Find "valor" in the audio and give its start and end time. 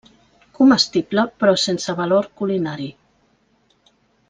2.01-2.31